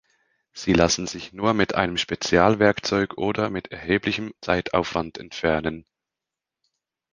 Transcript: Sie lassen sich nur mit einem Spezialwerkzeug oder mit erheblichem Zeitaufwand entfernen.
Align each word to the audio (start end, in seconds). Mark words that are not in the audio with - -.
Sie 0.51 0.73
lassen 0.73 1.05
sich 1.05 1.31
nur 1.31 1.53
mit 1.53 1.75
einem 1.75 1.95
Spezialwerkzeug 1.95 3.19
oder 3.19 3.51
mit 3.51 3.71
erheblichem 3.71 4.33
Zeitaufwand 4.41 5.19
entfernen. 5.19 5.85